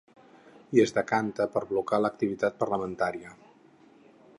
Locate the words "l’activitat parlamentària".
2.03-3.39